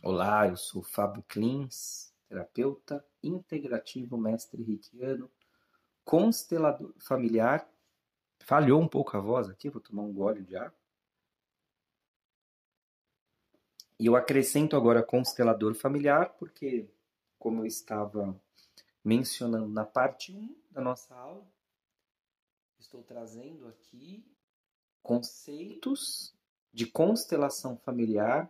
[0.00, 5.28] Olá, eu sou Fábio Klins, terapeuta integrativo, mestre reikiano,
[6.04, 7.68] constelador familiar.
[8.38, 10.78] Falhou um pouco a voz aqui, vou tomar um gole de água.
[13.98, 16.88] E eu acrescento agora constelador familiar, porque,
[17.36, 18.40] como eu estava
[19.04, 21.44] mencionando na parte 1 da nossa aula,
[22.78, 24.24] estou trazendo aqui
[25.02, 26.32] conceitos
[26.72, 28.48] de constelação familiar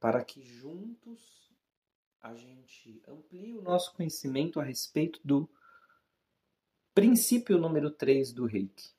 [0.00, 1.52] para que juntos
[2.20, 5.48] a gente amplie o nosso conhecimento a respeito do
[6.94, 8.92] princípio número 3 do Reiki,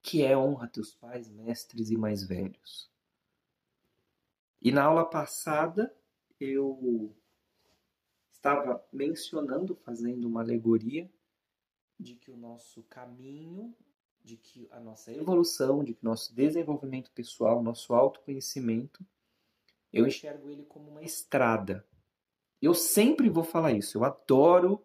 [0.00, 2.90] que é honra teus pais, mestres e mais velhos.
[4.60, 5.94] E na aula passada
[6.38, 7.14] eu
[8.30, 11.10] estava mencionando, fazendo uma alegoria
[11.98, 13.74] de que o nosso caminho,
[14.22, 19.04] de que a nossa evolução, de que nosso desenvolvimento pessoal, nosso autoconhecimento
[19.98, 21.86] eu enxergo ele como uma estrada.
[22.60, 23.98] Eu sempre vou falar isso.
[23.98, 24.84] Eu adoro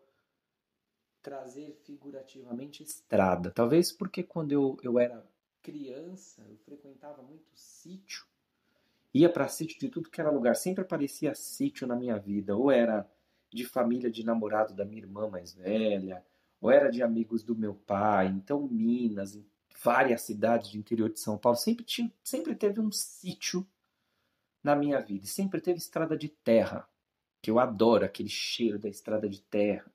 [1.21, 3.51] trazer figurativamente estrada.
[3.51, 5.25] Talvez porque quando eu, eu era
[5.61, 8.25] criança, eu frequentava muito sítio.
[9.13, 10.55] Ia para sítio de tudo que era lugar.
[10.55, 12.55] Sempre aparecia sítio na minha vida.
[12.55, 13.09] Ou era
[13.51, 16.23] de família de namorado da minha irmã mais velha,
[16.61, 18.27] ou era de amigos do meu pai.
[18.27, 19.39] Então, Minas,
[19.83, 23.65] várias cidades do interior de São Paulo, sempre, tinha, sempre teve um sítio
[24.63, 25.25] na minha vida.
[25.25, 26.87] Sempre teve estrada de terra,
[27.41, 29.91] que eu adoro aquele cheiro da estrada de terra,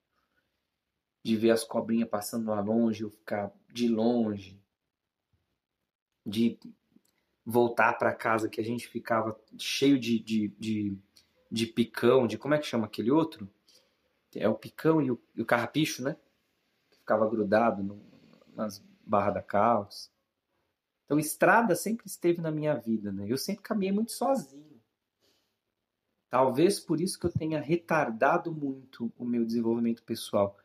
[1.23, 4.61] de ver as cobrinhas passando lá longe, eu ficar de longe,
[6.25, 6.59] de
[7.45, 10.99] voltar para casa que a gente ficava cheio de, de, de,
[11.51, 13.49] de, picão, de como é que chama aquele outro?
[14.35, 16.17] É o picão e o, e o carrapicho, né?
[16.91, 18.03] Que ficava grudado no,
[18.55, 20.11] nas barras da calça.
[21.05, 23.27] Então, estrada sempre esteve na minha vida, né?
[23.29, 24.81] Eu sempre caminhei muito sozinho.
[26.31, 30.59] Talvez por isso que eu tenha retardado muito o meu desenvolvimento pessoal.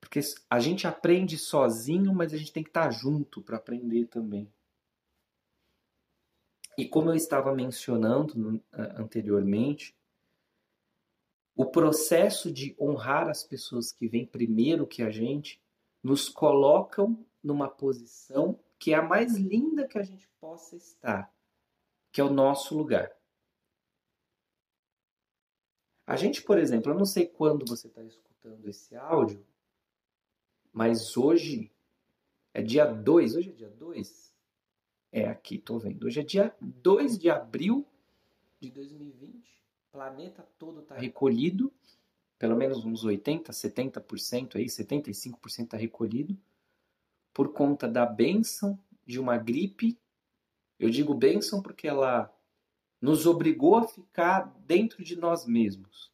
[0.00, 0.20] Porque
[0.50, 4.52] a gente aprende sozinho, mas a gente tem que estar junto para aprender também.
[6.76, 9.96] E como eu estava mencionando anteriormente,
[11.54, 15.62] o processo de honrar as pessoas que vêm primeiro que a gente
[16.02, 21.34] nos colocam numa posição que é a mais linda que a gente possa estar,
[22.12, 23.10] que é o nosso lugar.
[26.06, 29.42] A gente, por exemplo, eu não sei quando você está escutando esse áudio,
[30.70, 31.72] mas hoje
[32.52, 34.36] é dia 2, hoje é dia 2?
[35.10, 36.04] É aqui, tô vendo.
[36.04, 37.88] Hoje é dia 2 de abril
[38.60, 39.64] de 2020.
[39.88, 41.72] O planeta todo está recolhido,
[42.38, 46.38] pelo menos uns 80, 70% aí, 75% está recolhido
[47.34, 50.00] por conta da bênção de uma gripe.
[50.78, 52.32] Eu digo bênção porque ela
[53.00, 56.12] nos obrigou a ficar dentro de nós mesmos.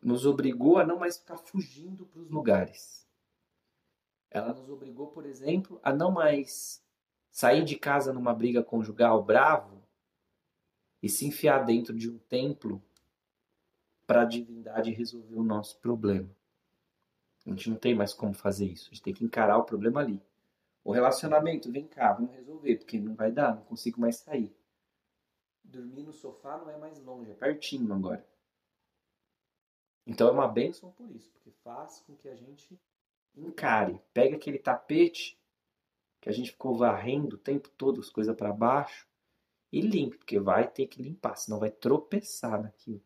[0.00, 3.04] Nos obrigou a não mais ficar fugindo para os lugares.
[4.30, 6.82] Ela nos obrigou, por exemplo, a não mais
[7.30, 9.82] sair de casa numa briga conjugal bravo
[11.02, 12.82] e se enfiar dentro de um templo
[14.06, 16.35] para a divindade resolver o nosso problema.
[17.46, 18.86] A gente não tem mais como fazer isso.
[18.86, 20.20] A gente tem que encarar o problema ali.
[20.82, 24.54] O relacionamento, vem cá, vamos resolver, porque não vai dar, não consigo mais sair.
[25.62, 28.24] Dormir no sofá não é mais longe, é pertinho agora.
[30.06, 32.78] Então é uma bênção por isso, porque faz com que a gente
[33.36, 35.38] encare, pega aquele tapete
[36.20, 39.08] que a gente ficou varrendo o tempo todo, as coisas para baixo,
[39.72, 43.02] e limpe, porque vai ter que limpar, senão vai tropeçar naquilo.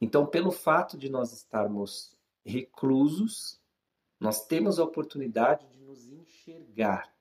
[0.00, 3.60] Então, pelo fato de nós estarmos reclusos,
[4.18, 7.14] nós temos a oportunidade de nos enxergar.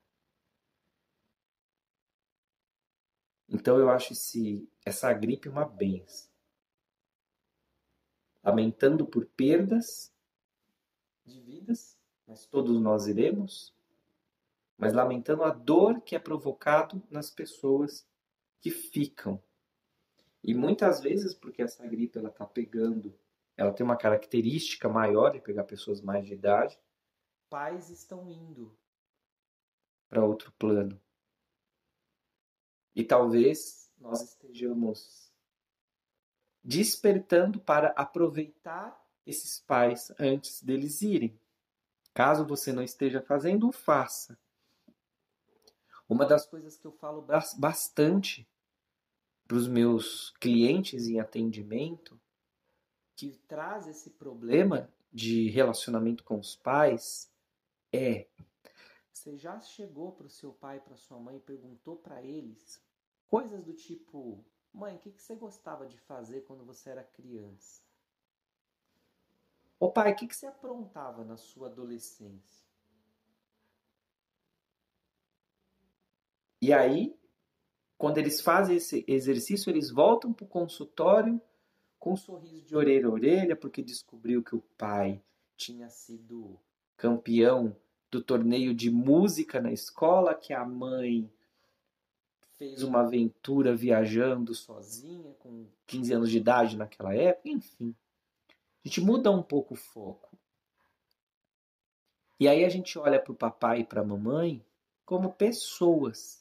[3.50, 6.30] Então, eu acho esse, essa gripe uma benção.
[8.42, 10.14] Lamentando por perdas
[11.26, 13.76] de vidas, mas todos nós iremos,
[14.78, 18.08] mas lamentando a dor que é provocado nas pessoas
[18.62, 19.44] que ficam
[20.44, 23.14] e muitas vezes, porque essa gripe ela está pegando,
[23.58, 26.80] ela tem uma característica maior de pegar pessoas mais de idade,
[27.50, 28.78] pais estão indo
[30.10, 31.00] para outro plano.
[32.96, 35.32] E talvez nós estejamos
[36.64, 41.40] despertando para aproveitar esses pais antes deles irem.
[42.14, 44.38] Caso você não esteja fazendo, faça.
[46.08, 47.26] Uma das coisas que eu falo
[47.58, 48.48] bastante
[49.50, 52.18] para os meus clientes em atendimento
[53.18, 57.30] que traz esse problema de relacionamento com os pais
[57.92, 58.28] é
[59.12, 62.82] você já chegou para o seu pai, para sua mãe e perguntou para eles
[63.30, 64.44] Coisas do tipo:
[64.74, 67.84] Mãe, o que você gostava de fazer quando você era criança?
[69.80, 72.68] Ô pai, o que você aprontava na sua adolescência?
[76.60, 77.18] E aí,
[78.00, 81.40] quando eles fazem esse exercício, eles voltam para o consultório
[82.00, 85.22] com um sorriso de orelha a orelha, porque descobriu que o pai
[85.58, 86.58] tinha sido
[86.96, 87.76] campeão
[88.10, 91.30] do torneio de música na escola, que a mãe
[92.58, 97.94] fez uma aventura viajando sozinha, com 15 anos de idade naquela época, enfim.
[98.50, 100.38] A gente muda um pouco o foco.
[102.40, 104.66] E aí a gente olha para o papai e para a mamãe
[105.06, 106.39] como pessoas.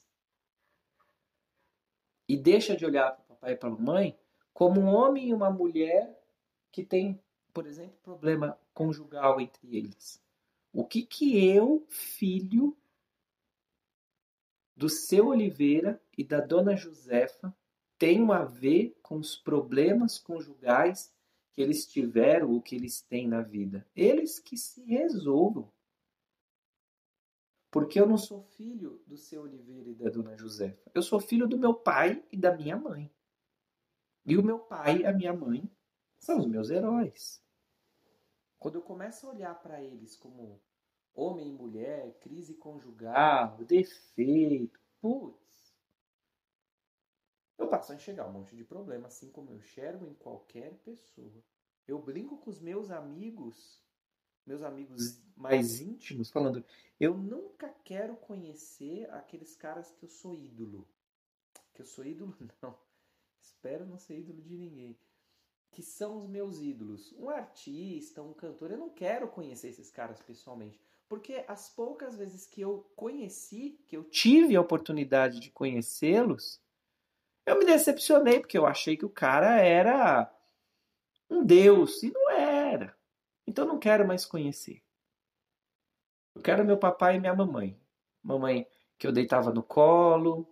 [2.28, 4.18] E deixa de olhar para o papai e para a mamãe
[4.52, 6.20] como um homem e uma mulher
[6.70, 7.22] que tem,
[7.52, 10.20] por exemplo, problema conjugal entre eles.
[10.72, 12.76] O que que eu, filho
[14.76, 17.56] do seu Oliveira e da dona Josefa,
[17.98, 21.12] tenho a ver com os problemas conjugais
[21.52, 23.86] que eles tiveram ou que eles têm na vida?
[23.94, 25.72] Eles que se resolvam.
[27.70, 30.90] Porque eu não sou filho do seu Oliveira e da dona Josefa.
[30.94, 33.12] Eu sou filho do meu pai e da minha mãe.
[34.24, 35.70] E o meu pai e a minha mãe
[36.18, 37.42] são os meus heróis.
[38.58, 40.60] Quando eu começo a olhar para eles como
[41.14, 45.48] homem e mulher, crise conjugal, defeito, putz,
[47.58, 51.42] eu passo a enxergar um monte de problema, assim como eu enxergo em qualquer pessoa.
[51.86, 53.82] Eu brinco com os meus amigos,
[54.48, 56.64] meus amigos mais íntimos, falando:
[56.98, 60.88] eu nunca quero conhecer aqueles caras que eu sou ídolo.
[61.74, 62.76] Que eu sou ídolo, não.
[63.40, 64.98] Espero não ser ídolo de ninguém.
[65.70, 67.12] Que são os meus ídolos.
[67.12, 68.72] Um artista, um cantor.
[68.72, 70.80] Eu não quero conhecer esses caras pessoalmente.
[71.08, 76.60] Porque as poucas vezes que eu conheci, que eu tive a oportunidade de conhecê-los,
[77.46, 80.30] eu me decepcionei, porque eu achei que o cara era
[81.30, 82.02] um deus.
[82.02, 82.37] E não era.
[83.48, 84.82] Então não quero mais conhecer.
[86.34, 87.80] Eu quero meu papai e minha mamãe.
[88.22, 88.68] Mamãe
[88.98, 90.46] que eu deitava no colo,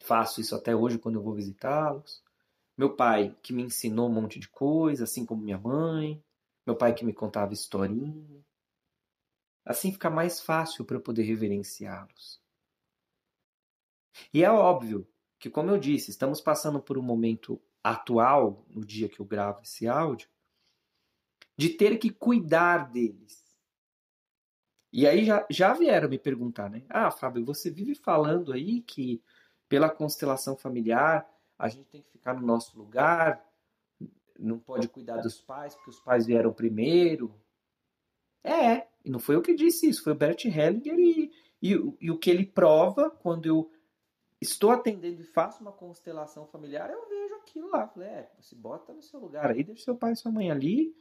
[0.00, 2.22] Faço isso até hoje quando eu vou visitá-los.
[2.76, 6.22] Meu pai, que me ensinou um monte de coisa, assim como minha mãe.
[6.66, 8.44] Meu pai, que me contava historinha.
[9.64, 12.40] Assim fica mais fácil para eu poder reverenciá-los.
[14.32, 19.08] E é óbvio que, como eu disse, estamos passando por um momento atual, no dia
[19.08, 20.28] que eu gravo esse áudio,
[21.56, 23.46] de ter que cuidar deles.
[24.92, 26.84] E aí já, já vieram me perguntar, né?
[26.88, 29.22] Ah, Fábio, você vive falando aí que
[29.68, 33.44] pela constelação familiar, a gente tem que ficar no nosso lugar,
[34.38, 37.34] não pode cuidar dos pais porque os pais vieram primeiro.
[38.44, 42.10] É, e não foi eu que disse isso, foi o Bert Hellinger e, e, e
[42.10, 43.70] o que ele prova quando eu
[44.40, 47.88] estou atendendo e faço uma constelação familiar, eu vejo aquilo lá.
[47.88, 50.94] Falei, é, você bota no seu lugar aí, deixa seu pai e sua mãe ali,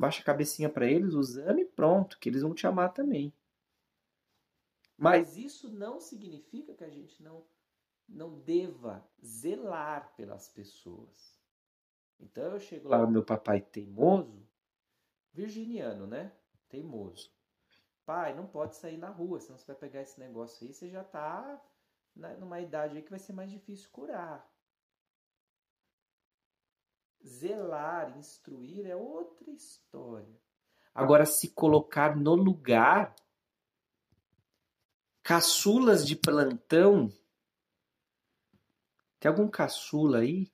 [0.00, 3.30] baixa a cabecinha para eles, o exame pronto, que eles vão te amar também.
[4.96, 7.44] Mas isso não significa que a gente não
[8.08, 11.38] não deva zelar pelas pessoas.
[12.18, 14.44] Então eu chego lá no meu papai teimoso,
[15.32, 16.32] virginiano, né?
[16.68, 17.30] Teimoso.
[18.04, 21.04] Pai, não pode sair na rua, senão você vai pegar esse negócio aí, você já
[21.04, 21.62] tá
[22.40, 24.44] numa idade aí que vai ser mais difícil curar.
[27.30, 30.40] Zelar, instruir é outra história.
[30.94, 33.14] Agora, se colocar no lugar,
[35.22, 37.10] caçulas de plantão
[39.20, 40.50] tem algum caçula aí?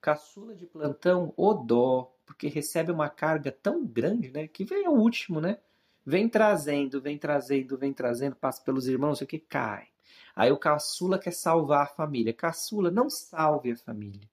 [0.00, 4.48] Caçula de plantão, o dó, porque recebe uma carga tão grande, né?
[4.48, 5.60] Que vem o último, né?
[6.04, 9.88] Vem trazendo, vem trazendo, vem trazendo, passa pelos irmãos, o que cai.
[10.34, 12.32] Aí o caçula quer salvar a família.
[12.32, 14.28] Caçula, não salve a família.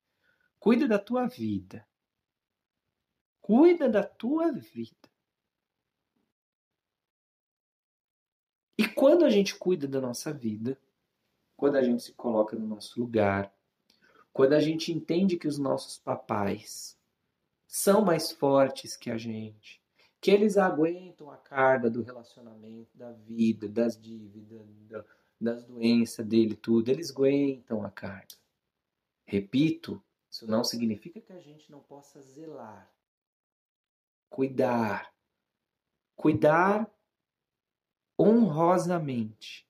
[0.62, 1.84] Cuida da tua vida.
[3.42, 5.10] Cuida da tua vida.
[8.78, 10.80] E quando a gente cuida da nossa vida,
[11.58, 13.52] quando a gente se coloca no nosso lugar,
[14.32, 16.96] quando a gente entende que os nossos papais
[17.68, 19.82] são mais fortes que a gente,
[20.22, 24.62] que eles aguentam a carga do relacionamento, da vida, das dívidas,
[25.40, 28.36] das doenças dele, tudo, eles aguentam a carga.
[29.26, 32.92] Repito, isso não significa que a gente não possa zelar,
[34.30, 35.14] cuidar,
[36.16, 36.90] cuidar
[38.18, 39.70] honrosamente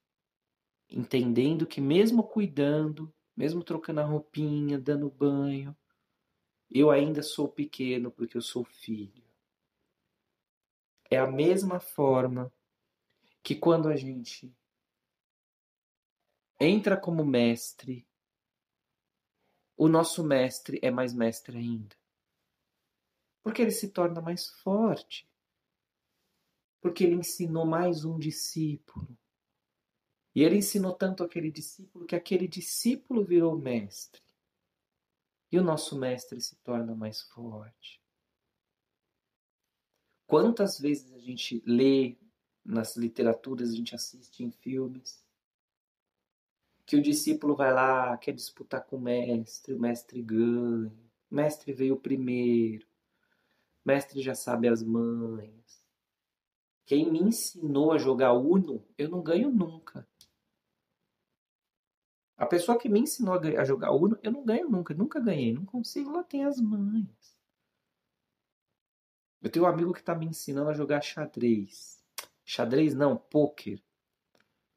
[0.91, 5.75] entendendo que mesmo cuidando, mesmo trocando a roupinha, dando banho,
[6.69, 9.23] eu ainda sou pequeno porque eu sou filho.
[11.09, 12.51] É a mesma forma
[13.41, 14.53] que quando a gente
[16.59, 18.05] entra como mestre
[19.83, 21.95] o nosso mestre é mais mestre ainda.
[23.41, 25.27] Porque ele se torna mais forte.
[26.79, 29.17] Porque ele ensinou mais um discípulo.
[30.35, 34.21] E ele ensinou tanto aquele discípulo que aquele discípulo virou mestre.
[35.51, 37.99] E o nosso mestre se torna mais forte.
[40.27, 42.19] Quantas vezes a gente lê
[42.63, 45.25] nas literaturas, a gente assiste em filmes,
[46.91, 50.91] que o discípulo vai lá, quer disputar com o mestre, o mestre ganha,
[51.31, 55.87] o mestre veio primeiro, o mestre já sabe as manhas.
[56.85, 60.05] Quem me ensinou a jogar Uno, eu não ganho nunca.
[62.35, 65.63] A pessoa que me ensinou a jogar Uno, eu não ganho nunca, nunca ganhei, não
[65.63, 67.37] consigo, lá tem as manhas.
[69.41, 72.03] Eu tenho um amigo que está me ensinando a jogar xadrez.
[72.43, 73.81] Xadrez não, pôquer.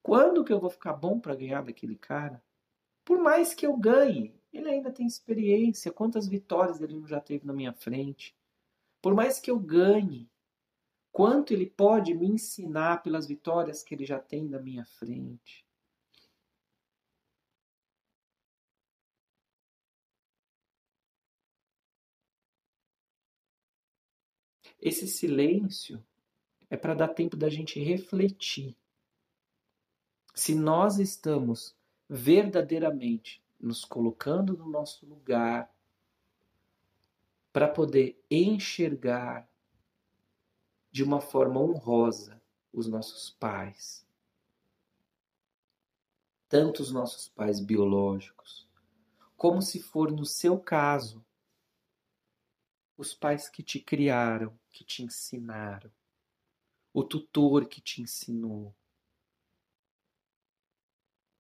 [0.05, 2.45] Quando que eu vou ficar bom para ganhar daquele cara?
[3.07, 5.91] Por mais que eu ganhe, ele ainda tem experiência.
[5.91, 8.37] Quantas vitórias ele já teve na minha frente?
[9.01, 10.29] Por mais que eu ganhe,
[11.11, 15.67] quanto ele pode me ensinar pelas vitórias que ele já tem na minha frente?
[24.79, 26.05] Esse silêncio
[26.69, 28.77] é para dar tempo da gente refletir
[30.35, 31.77] se nós estamos
[32.09, 35.73] verdadeiramente nos colocando no nosso lugar
[37.53, 39.49] para poder enxergar
[40.91, 44.05] de uma forma honrosa os nossos pais,
[46.49, 48.69] tanto os nossos pais biológicos,
[49.37, 51.25] como se for no seu caso,
[52.97, 55.91] os pais que te criaram, que te ensinaram,
[56.93, 58.75] o tutor que te ensinou,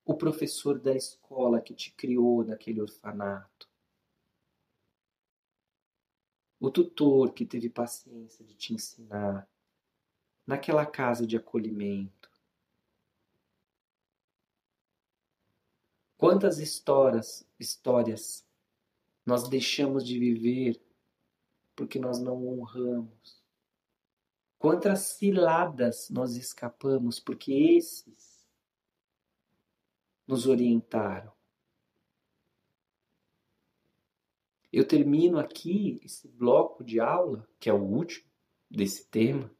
[0.05, 3.69] o professor da escola que te criou naquele orfanato,
[6.61, 9.49] o tutor que teve paciência de te ensinar
[10.47, 12.31] naquela casa de acolhimento.
[16.17, 18.47] Quantas histórias, histórias
[19.27, 20.83] nós deixamos de viver
[21.75, 23.43] porque nós não honramos?
[24.59, 28.34] Quantas ciladas nós escapamos porque esses
[30.26, 31.33] nos orientaram.
[34.73, 38.28] Eu termino aqui esse bloco de aula, que é o último
[38.69, 39.54] desse tema,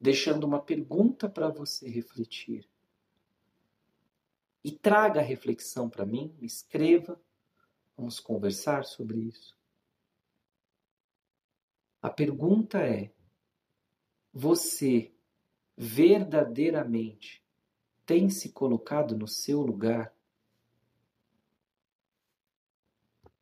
[0.00, 2.66] deixando uma pergunta para você refletir.
[4.64, 7.20] E traga a reflexão para mim, me escreva,
[7.96, 9.56] vamos conversar sobre isso.
[12.00, 13.12] A pergunta é:
[14.32, 15.14] você
[15.76, 17.45] verdadeiramente
[18.06, 20.15] tem se colocado no seu lugar?